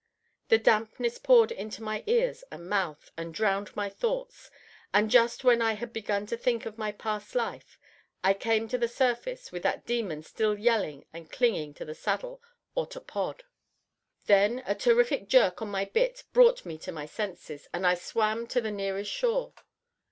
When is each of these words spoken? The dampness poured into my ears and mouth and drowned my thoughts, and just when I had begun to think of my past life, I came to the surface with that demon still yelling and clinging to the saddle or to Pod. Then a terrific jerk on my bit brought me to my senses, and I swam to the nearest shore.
The 0.47 0.57
dampness 0.57 1.19
poured 1.19 1.51
into 1.51 1.83
my 1.83 2.03
ears 2.07 2.43
and 2.51 2.67
mouth 2.67 3.11
and 3.17 3.31
drowned 3.31 3.75
my 3.75 3.87
thoughts, 3.87 4.49
and 4.91 5.11
just 5.11 5.43
when 5.43 5.61
I 5.61 5.73
had 5.73 5.93
begun 5.93 6.25
to 6.25 6.37
think 6.37 6.65
of 6.65 6.79
my 6.79 6.91
past 6.91 7.35
life, 7.35 7.77
I 8.23 8.33
came 8.33 8.67
to 8.69 8.79
the 8.79 8.87
surface 8.87 9.51
with 9.51 9.61
that 9.61 9.85
demon 9.85 10.23
still 10.23 10.57
yelling 10.57 11.05
and 11.13 11.31
clinging 11.31 11.75
to 11.75 11.85
the 11.85 11.93
saddle 11.93 12.41
or 12.73 12.87
to 12.87 12.99
Pod. 12.99 13.43
Then 14.25 14.63
a 14.65 14.73
terrific 14.73 15.27
jerk 15.27 15.61
on 15.61 15.69
my 15.69 15.85
bit 15.85 16.23
brought 16.33 16.65
me 16.65 16.79
to 16.79 16.91
my 16.91 17.05
senses, 17.05 17.67
and 17.71 17.85
I 17.85 17.93
swam 17.93 18.47
to 18.47 18.59
the 18.59 18.71
nearest 18.71 19.11
shore. 19.11 19.53